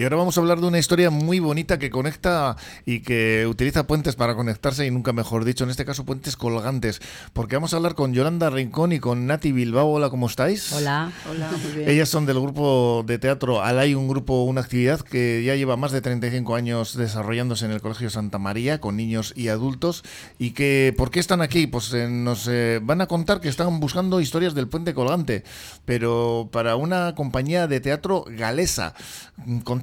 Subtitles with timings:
[0.00, 2.56] Y ahora vamos a hablar de una historia muy bonita que conecta
[2.86, 7.02] y que utiliza puentes para conectarse y nunca mejor dicho, en este caso puentes colgantes,
[7.34, 9.88] porque vamos a hablar con Yolanda Rincón y con Nati Bilbao.
[9.88, 10.72] Hola, ¿cómo estáis?
[10.72, 11.90] Hola, hola, muy bien.
[11.90, 15.92] Ellas son del grupo de teatro Alay, un grupo, una actividad que ya lleva más
[15.92, 20.02] de 35 años desarrollándose en el Colegio Santa María con niños y adultos
[20.38, 21.66] y que, ¿por qué están aquí?
[21.66, 25.44] Pues eh, nos eh, van a contar que están buscando historias del puente colgante,
[25.84, 28.94] pero para una compañía de teatro galesa.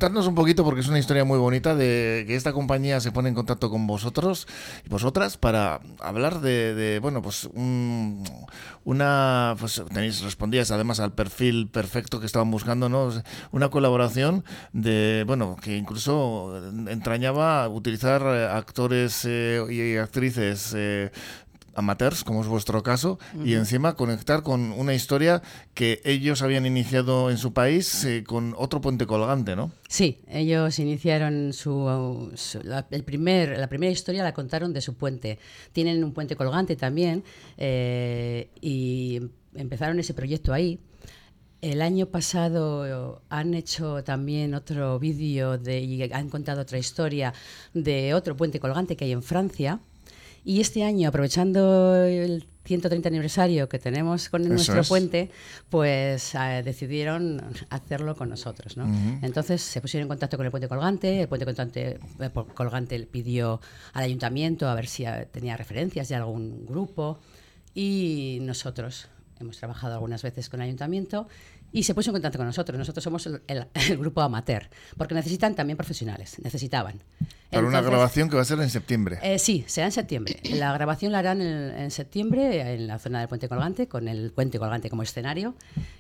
[0.08, 3.28] Contarnos un poquito, porque es una historia muy bonita, de que esta compañía se pone
[3.28, 4.48] en contacto con vosotros
[4.86, 7.50] y vosotras para hablar de, bueno, pues
[8.86, 13.12] una, pues tenéis, respondías además al perfil perfecto que estaban buscando, ¿no?
[13.52, 21.12] Una colaboración de, bueno, que incluso entrañaba utilizar actores eh, y actrices eh,
[21.78, 25.42] amateurs, como es vuestro caso, y encima conectar con una historia
[25.74, 29.72] que ellos habían iniciado en su país eh, con otro puente colgante, ¿no?
[29.88, 32.32] Sí, ellos iniciaron su,
[32.64, 35.38] la, el primer, la primera historia la contaron de su puente.
[35.72, 37.24] Tienen un puente colgante también
[37.58, 39.22] eh, y
[39.56, 40.80] empezaron ese proyecto ahí.
[41.62, 47.34] El año pasado han hecho también otro vídeo de, y han contado otra historia
[47.74, 49.80] de otro puente colgante que hay en Francia
[50.48, 55.30] y este año, aprovechando el 130 aniversario que tenemos con nuestro puente,
[55.70, 58.78] pues eh, decidieron hacerlo con nosotros.
[58.78, 58.88] ¿no?
[59.22, 63.60] Entonces se pusieron en contacto con el puente colgante, el puente colgante, eh, colgante pidió
[63.92, 67.20] al ayuntamiento a ver si eh, tenía referencias de algún grupo
[67.74, 69.10] y nosotros
[69.42, 71.28] hemos trabajado algunas veces con el ayuntamiento
[71.72, 72.78] y se puso en contacto con nosotros.
[72.78, 77.02] Nosotros somos el, grupo amateur, porque necesitan también profesionales, necesitaban.
[77.52, 79.20] Para una grabación que va a ser en septiembre.
[79.22, 80.40] Eh, sí, será en septiembre.
[80.52, 84.60] La grabación la harán en, septiembre en la zona del Puente Colgante, con el Puente
[84.60, 85.56] Colgante como escenario.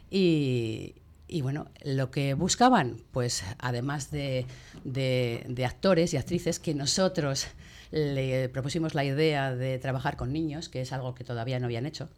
[0.09, 0.95] Y,
[1.27, 4.45] y bueno, lo que buscaban, pues además de,
[4.83, 7.47] de actores y actrices, que nosotros
[7.91, 11.85] le propusimos la idea de trabajar con niños, que es algo que todavía no habían
[11.85, 12.09] hecho.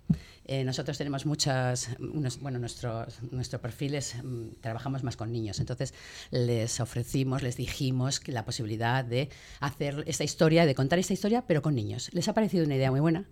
[0.46, 1.90] Eh, nosotros tenemos muchas,
[2.42, 5.94] bueno, nuestro, nuestro perfil es, mm, trabajamos más con niños, entonces
[6.32, 11.62] les ofrecimos, les dijimos la posibilidad de hacer esta historia, de contar esta historia, pero
[11.62, 12.10] con niños.
[12.14, 13.26] Les ha parecido una idea muy buena.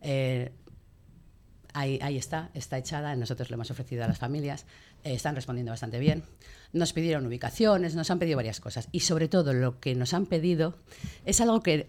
[0.00, 0.52] Eh,
[1.74, 4.66] ahí, ahí, está, está echada, nosotros lo hemos ofrecido a las familias,
[5.04, 6.24] eh, están respondiendo bastante bien.
[6.72, 10.26] Nos pidieron ubicaciones, nos han pedido varias cosas y sobre todo lo que nos han
[10.26, 10.78] pedido
[11.24, 11.88] es algo que,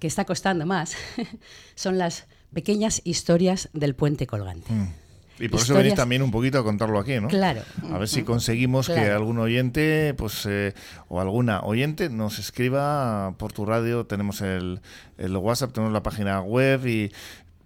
[0.00, 0.94] que está costando más,
[1.74, 4.72] son las pequeñas historias del puente colgante.
[4.72, 5.04] Mm.
[5.40, 7.28] Y por eso venís también un poquito a contarlo aquí, ¿no?
[7.28, 7.62] Claro.
[7.90, 10.74] A ver si conseguimos que algún oyente, pues, eh,
[11.08, 14.06] o alguna oyente nos escriba por tu radio.
[14.06, 14.80] Tenemos el,
[15.18, 17.12] el WhatsApp, tenemos la página web y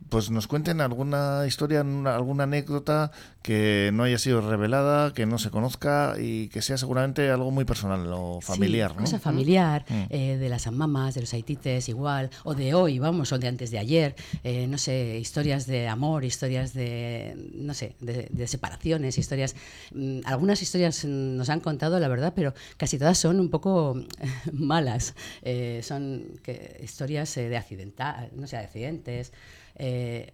[0.09, 3.11] pues nos cuenten alguna historia, alguna anécdota
[3.43, 7.65] que no haya sido revelada, que no se conozca y que sea seguramente algo muy
[7.65, 8.93] personal o familiar.
[8.93, 10.03] Sí, cosa familiar, mm.
[10.11, 13.71] eh, de las mamás, de los haitites igual, o de hoy, vamos, o de antes
[13.71, 14.15] de ayer,
[14.45, 19.57] eh, no sé, historias de amor, historias de, no sé, de, separaciones, historias,
[19.93, 23.95] mm, algunas historias nos han contado, la verdad, pero casi todas son un poco
[24.53, 29.33] malas, eh, son que, historias de accidental, no sé, de accidentes,
[29.78, 30.33] eh,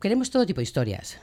[0.00, 1.18] queremos todo tipo de historias,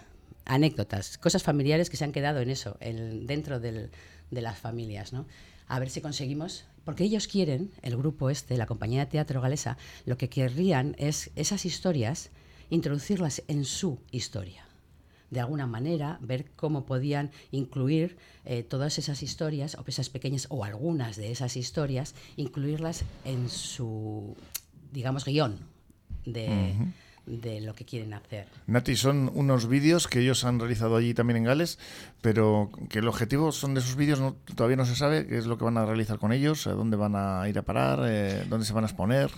[0.46, 3.90] anécdotas, cosas familiares que se han quedado en eso, dentro de
[4.30, 5.26] las familias, ¿no?
[5.68, 9.78] A ver si conseguimos, porque ellos quieren, el grupo este, la compañía de teatro galesa,
[10.06, 12.30] lo que querrían es esas historias,
[12.70, 14.66] introducirlas en su historia.
[15.32, 20.64] De alguna manera, ver cómo podían incluir eh, todas esas historias, o esas pequeñas, o
[20.64, 24.36] algunas de esas historias, incluirlas en su,
[24.92, 25.58] digamos, guion
[26.26, 26.76] de,
[27.26, 28.48] de lo que quieren hacer.
[28.68, 31.80] Nati, son unos vídeos que ellos han realizado allí también en Gales,
[32.22, 35.46] pero que el objetivo son de esos vídeos no, todavía no se sabe qué es
[35.46, 38.46] lo que van a realizar con ellos, a dónde van a ir a parar, eh,
[38.50, 39.32] dónde se van a exponer.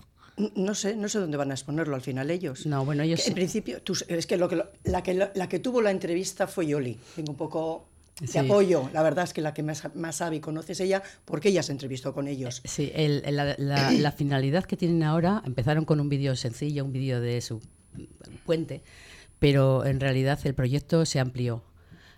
[0.55, 2.65] No sé, no sé dónde van a exponerlo al final ellos.
[2.65, 3.25] No, bueno, ellos.
[3.25, 6.97] en principio, es que, lo que la, que la que tuvo la entrevista fue Yoli.
[7.15, 7.87] Tengo un poco
[8.19, 8.89] de apoyo.
[8.93, 11.63] La verdad es que la que más, más sabe y conoce es ella porque ella
[11.63, 12.61] se entrevistó con ellos.
[12.63, 17.41] Sí, la, la, finalidad que tienen ahora, empezaron con un vídeo sencillo, un vídeo de
[17.41, 17.61] su
[18.45, 18.83] puente,
[19.39, 21.63] pero en realidad el proyecto se amplió.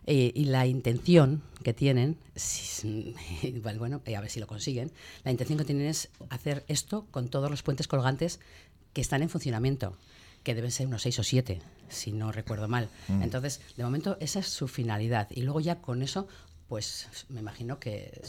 [0.09, 2.17] Eh, y la intención que tienen,
[3.77, 4.93] bueno, a ver si lo consiguen,
[5.25, 8.39] la intención que tienen es hacer esto con todos los puentes colgantes
[8.93, 9.97] que están en funcionamiento,
[10.43, 12.89] que deben ser unos seis o siete, si no recuerdo mal.
[13.07, 13.23] Mm.
[13.23, 15.27] Entonces, de momento, esa es su finalidad.
[15.31, 16.27] Y luego ya con eso,
[16.67, 18.21] pues me imagino que,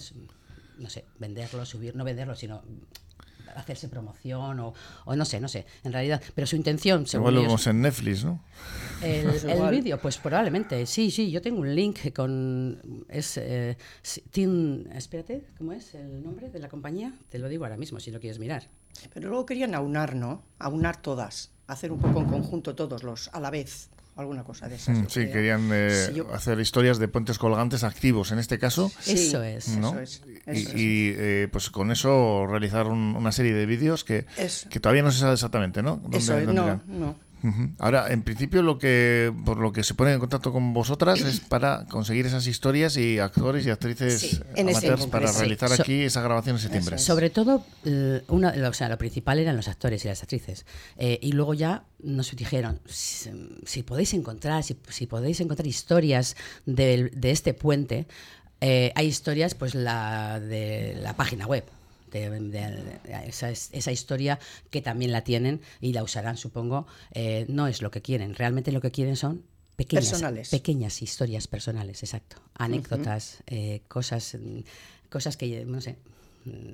[0.79, 2.63] no sé, venderlo, subir, no venderlo, sino
[3.55, 4.75] hacerse promoción o,
[5.05, 6.23] o, no sé, no sé, en realidad.
[6.35, 8.43] Pero su intención, según Igual lo vemos en Netflix, ¿no?
[9.03, 13.05] El, el vídeo, pues probablemente, sí, sí, yo tengo un link con...
[13.09, 13.77] Es eh,
[14.31, 14.87] Team...
[14.93, 17.13] Espérate, ¿cómo es el nombre de la compañía?
[17.29, 18.69] Te lo digo ahora mismo, si lo quieres mirar.
[19.13, 20.43] Pero luego querían aunar, ¿no?
[20.59, 24.75] Aunar todas, hacer un poco en conjunto todos los a la vez alguna cosa de
[24.75, 24.99] esas.
[24.99, 28.91] Mm, sí, querían eh, hacer historias de puentes colgantes activos, en este caso.
[29.07, 29.69] eso es.
[29.69, 30.23] Eso es
[30.75, 34.27] y, eh, pues con eso realizar una serie de vídeos que,
[34.71, 36.01] que todavía no se sabe exactamente, ¿no?
[36.13, 37.28] eso es, no, no.
[37.79, 41.41] Ahora, en principio, lo que por lo que se pone en contacto con vosotras es
[41.41, 46.63] para conseguir esas historias y actores y actrices amateurs para realizar aquí esa grabación en
[46.63, 46.99] septiembre.
[46.99, 50.67] Sobre todo, eh, una, o sea, lo principal eran los actores y las actrices.
[50.97, 56.37] Eh, y luego ya nos dijeron, si, podéis encontrar, si, podéis encontrar historias
[56.67, 58.07] de, de este puente,
[58.61, 61.65] eh, hay historias, pues la de la página web
[62.11, 64.39] de, esa, esa, historia
[64.71, 68.35] que también la tienen y la usarán, supongo, eh, no es lo que quieren.
[68.35, 69.45] Realmente lo que quieren son
[69.77, 72.37] pequeñas, pequeñas historias personales, exacto.
[72.55, 74.37] Anécdotas, eh, cosas,
[75.09, 75.97] cosas que, no sé,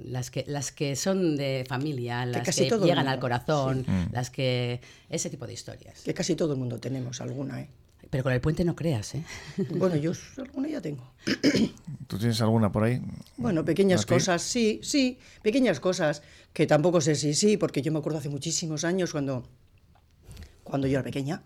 [0.04, 4.12] las que las que son de familia, las que, llegan al corazón, mm.
[4.12, 6.02] las que ese tipo de historias.
[6.02, 7.68] Que casi todo el mundo tenemos alguna, ¿eh?
[8.14, 9.24] Pero con el puente no creas, ¿eh?
[9.70, 11.02] Bueno, yo alguna ya tengo.
[12.06, 13.02] ¿Tú tienes alguna por ahí?
[13.36, 16.22] Bueno, pequeñas cosas, sí, sí, pequeñas cosas,
[16.52, 19.48] que tampoco sé si sí, porque yo me acuerdo hace muchísimos años cuando,
[20.62, 21.42] cuando yo era pequeña,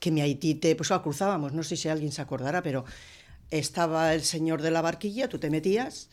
[0.00, 2.86] que mi Haitite, pues la cruzábamos, no sé si alguien se acordará, pero
[3.50, 6.08] estaba el señor de la barquilla, tú te metías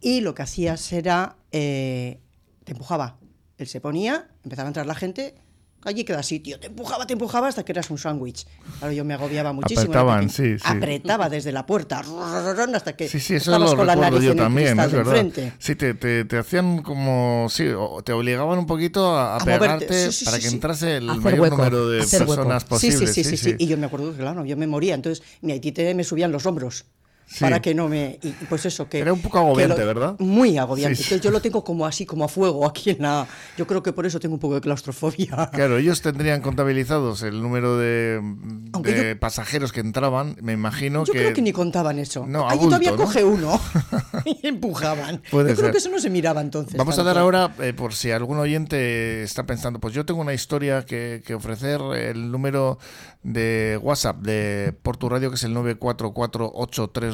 [0.00, 2.18] y lo que hacías era, eh,
[2.64, 3.20] te empujaba.
[3.58, 5.36] Él se ponía, empezaba a entrar la gente
[5.84, 6.58] allí queda sitio.
[6.58, 8.46] Te empujaba, te empujaba hasta que eras un sándwich.
[8.78, 9.82] Claro, yo me agobiaba muchísimo.
[9.82, 10.64] Apretaban, sí, sí.
[10.64, 12.02] Apretaba desde la puerta
[12.74, 15.26] hasta que sí, sí, eso lo con la nariz yo también, es verdad.
[15.58, 17.68] Sí, te, te, te, hacían como, sí,
[18.04, 23.12] te obligaban un poquito a, pegarte para que entrase el mayor número de personas posibles.
[23.12, 24.94] Sí sí, sí sí, Y yo me acuerdo que, claro, yo me moría.
[24.94, 26.84] Entonces, mi haitite me subían los hombros
[27.38, 28.18] para que no me...
[28.48, 28.98] pues eso, que...
[28.98, 30.16] Era un poco agobiante, ¿verdad?
[30.18, 31.00] Muy agobiante.
[31.00, 33.26] Entonces yo lo tengo como así, como a fuego aquí en la...
[33.56, 35.50] Yo creo que por eso tengo un poco de claustrofobia.
[35.52, 41.18] Claro, ellos tendrían contabilizados el número de, pasajeros que entraban, me imagino yo que...
[41.18, 42.26] Yo creo que ni contaban eso.
[42.26, 43.60] No, Allí todavía coge uno
[44.24, 45.22] y empujaban.
[45.30, 46.76] yo creo que eso no se miraba entonces.
[46.76, 50.34] Vamos a dar ahora, eh, por si algún oyente está pensando, pues yo tengo una
[50.34, 52.78] historia que, que ofrecer, el número
[53.22, 55.52] de WhatsApp de Portu Radio, que es el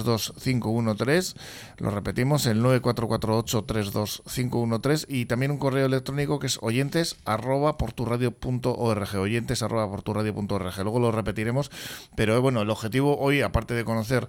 [0.07, 1.35] 944832513.
[1.79, 5.07] Lo repetimos, el 944832513.
[5.09, 9.17] Y también un correo electrónico que es oyentes arroba porturradio.org.
[9.17, 10.79] Oyentes arroba porturradio.org.
[10.83, 11.71] Luego lo repetiremos.
[12.15, 14.29] Pero bueno, el objetivo hoy, aparte de conocer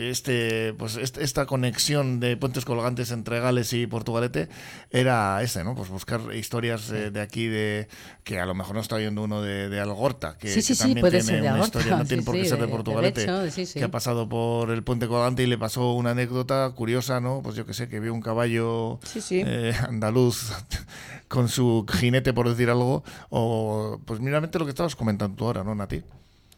[0.00, 4.48] este pues esta conexión de puentes colgantes entre Gales y Portugalete
[4.90, 5.76] era ese, ¿no?
[5.76, 7.86] Pues buscar historias de aquí de
[8.24, 10.48] que a lo mejor no está oyendo uno de, Algorta, que,
[10.78, 13.26] también tiene una historia, no tiene por qué ser de Portugalete,
[13.74, 17.40] que ha pasado por el puente colgante y le pasó una anécdota curiosa, ¿no?
[17.42, 18.98] Pues yo que sé, que vio un caballo
[19.30, 20.52] eh, andaluz
[21.28, 25.64] con su jinete, por decir algo, o pues miramente lo que estabas comentando tú ahora,
[25.64, 26.02] ¿no, Nati?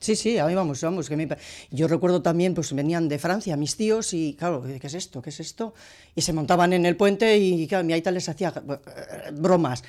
[0.05, 1.09] Sí, sí, a mí vamos, vamos.
[1.09, 1.39] Que
[1.71, 5.23] Yo recuerdo también, pues venían de Francia mis tíos y, claro, ¿qué es esto?
[5.23, 5.73] ¿Qué es esto?
[6.15, 9.83] Y se montaban en el puente y, claro, mi aita les hacía eh, bromas.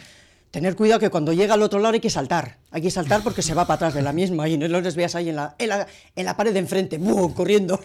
[0.55, 2.59] Tener cuidado que cuando llega al otro lado hay que saltar.
[2.71, 5.13] Hay que saltar porque se va para atrás de la misma y no les veas
[5.13, 5.85] ahí en la, en la,
[6.15, 7.33] en la pared de enfrente, ¡bum!
[7.33, 7.77] corriendo.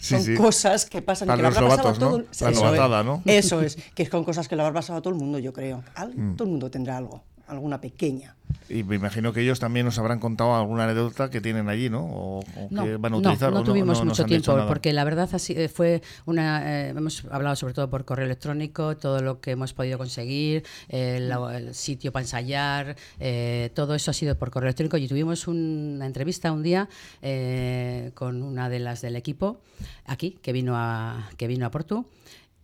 [0.00, 2.24] son cosas que pasan que la habrá pasado a todo ¿no?
[2.40, 3.22] La eso, ¿no?
[3.26, 5.84] Eso es, que son cosas que le habrá pasado a todo el mundo, yo creo.
[6.16, 6.34] Mm.
[6.34, 8.36] Todo el mundo tendrá algo alguna pequeña.
[8.68, 12.02] Y me imagino que ellos también nos habrán contado alguna anécdota que tienen allí, ¿no?
[12.04, 13.52] O, que van a utilizar.
[13.52, 16.86] No, no tuvimos mucho tiempo, porque la verdad así eh, fue una.
[16.86, 21.74] Eh, hemos hablado sobre todo por correo electrónico, todo lo que hemos podido conseguir, el,
[21.74, 24.96] sitio para ensayar, eh, todo eso ha sido por correo electrónico.
[24.96, 26.88] Y tuvimos una entrevista un día
[28.14, 29.60] con una de las del equipo
[30.06, 32.06] aquí, que vino a, que vino a Porto.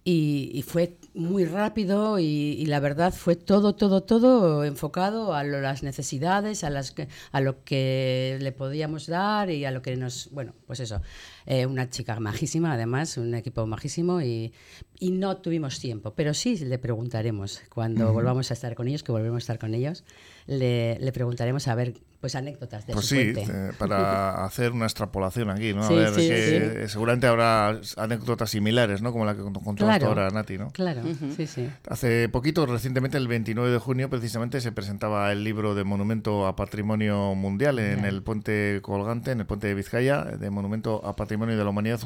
[0.08, 6.62] Y, fue muy rápido y, la verdad fue todo, todo, todo enfocado a las necesidades,
[6.62, 6.94] a, las
[7.32, 10.30] a lo que le podíamos dar y a lo que nos...
[10.30, 11.02] Bueno, pues eso.
[11.44, 14.52] Eh, una chica majísima, además, un equipo majísimo y,
[15.00, 19.10] y, no tuvimos tiempo, pero sí le preguntaremos cuando volvamos a estar con ellos, que
[19.10, 20.04] volvemos a estar con ellos,
[20.46, 21.94] le, le preguntaremos a ver
[22.26, 25.84] pues anécdotas de pues su sí, eh, para hacer una extrapolación aquí, ¿no?
[25.84, 29.12] a ver, que seguramente habrá anécdotas similares, ¿no?
[29.12, 30.72] Como la que contó ahora Nati, ¿no?
[30.72, 31.02] Claro,
[31.36, 31.70] sí, sí.
[31.88, 36.56] Hace poquito, recientemente, el 29 de junio, precisamente, se presentaba el libro de Monumento a
[36.56, 41.56] Patrimonio Mundial en el puente colgante, en el puente de Vizcaya, de Monumento a Patrimonio
[41.56, 42.00] de la Humanidad,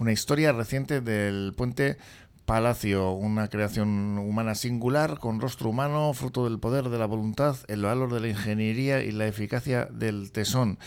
[0.00, 1.98] una historia reciente del puente
[2.44, 7.82] Palacio, una creación humana singular, con rostro humano, fruto del poder de la voluntad, el
[7.82, 10.78] valor de la ingeniería y la eficacia del tesón.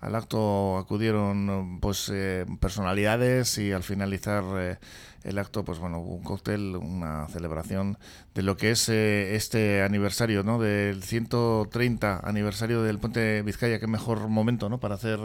[0.00, 4.78] Al acto acudieron pues eh, personalidades y al finalizar eh,
[5.24, 7.98] el acto, pues bueno, un cóctel, una celebración
[8.34, 10.58] de lo que es eh, este aniversario, ¿no?
[10.58, 14.80] Del 130 aniversario del Puente Vizcaya, qué mejor momento, ¿no?
[14.80, 15.20] Para hacer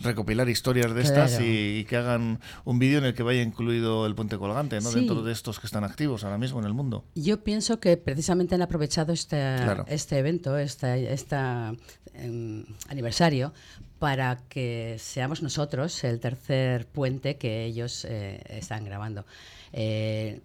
[0.00, 4.14] recopilar historias de estas y, que hagan un vídeo en el que vaya incluido el
[4.14, 4.90] Puente Colgante, ¿no?
[4.90, 7.04] Dentro de estos que están activos ahora mismo en el mundo.
[7.14, 11.74] Yo pienso que precisamente han aprovechado este, este evento, este, esta,
[12.14, 13.52] em, aniversario,
[13.98, 19.24] para que seamos nosotros el tercer puente que ellos eh, están grabando.
[19.72, 20.40] Eh,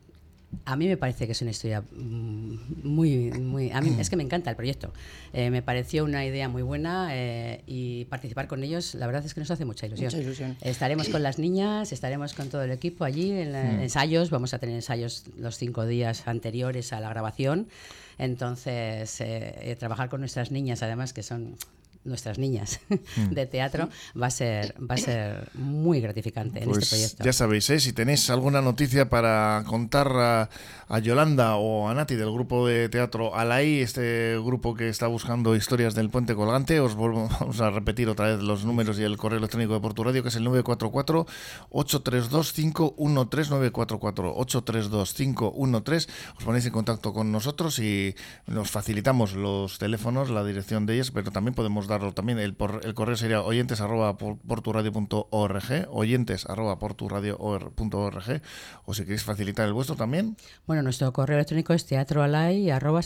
[0.66, 3.72] a mí me parece que es una historia mm, muy, muy...
[3.72, 4.92] A mí es que me encanta el proyecto.
[5.34, 7.12] Eh, me pareció una idea muy buena
[7.66, 10.08] y participar con ellos, la verdad es que nos hace mucha ilusión.
[10.08, 10.58] Mucha ilusión.
[10.62, 13.82] Estaremos con las niñas, estaremos con todo el equipo allí en mm.
[13.82, 14.30] ensayos.
[14.30, 17.68] Vamos a tener ensayos los cinco días anteriores a la grabación.
[18.18, 19.24] Entonces,
[19.80, 21.56] trabajar con nuestras niñas, además, que son
[22.04, 23.34] nuestras niñas mm.
[23.34, 23.90] de teatro
[24.20, 27.24] va a ser va a ser muy gratificante en este pues proyecto.
[27.24, 27.80] Ya sabéis, ¿eh?
[27.80, 30.50] si tenéis alguna noticia para contar a,
[31.02, 35.94] Yolanda o a Nati del grupo de teatro Alay, este grupo que está buscando historias
[35.94, 39.74] del puente colgante, os vamos a repetir otra vez los números y el correo electrónico
[39.74, 41.26] de Portu Radio, que es el 944
[41.70, 46.08] 832 513 944 832 513.
[46.38, 48.16] Os ponéis en contacto con nosotros y
[48.48, 52.40] nos facilitamos los teléfonos, la dirección de ellas, pero también podemos también.
[52.40, 58.42] El, el correo sería oyentes arroba porturadio.org, oyentes arroba porturadio.org,
[58.86, 60.38] o si queréis facilitar el vuestro también.
[60.68, 63.02] Bueno, nuestro correo electrónico es teatroalay arroba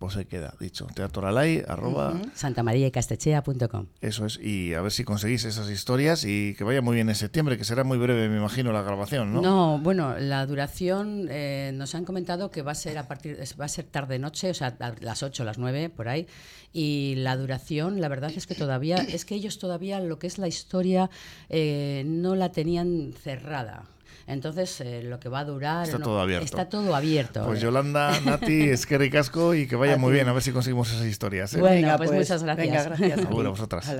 [0.00, 0.86] pues se queda dicho.
[0.94, 2.14] Teatralay, arroba...
[2.14, 2.30] Uh
[4.00, 7.14] Eso es, y a ver si conseguís esas historias y que vaya muy bien en
[7.14, 9.42] septiembre, que será muy breve, me imagino, la grabación, ¿no?
[9.42, 13.66] No, bueno, la duración, eh, nos han comentado que va a ser a partir, va
[13.66, 16.26] a ser tarde-noche, o sea, a las 8, las 9, por ahí,
[16.72, 20.38] y la duración, la verdad es que todavía, es que ellos todavía lo que es
[20.38, 21.10] la historia
[21.50, 23.84] eh, no la tenían cerrada.
[24.30, 25.84] Entonces, eh, lo que va a durar...
[25.84, 26.44] Está todo abierto.
[26.44, 27.44] Está todo abierto.
[27.44, 30.28] Pues Yolanda, Nati, es que ricasco y que vaya muy bien.
[30.28, 31.54] A ver si conseguimos esas historias.
[31.54, 31.60] ¿eh?
[31.60, 32.66] Bueno, pues, muchas gracias.
[32.66, 33.26] Venga, gracias.
[33.26, 33.96] A vosotras.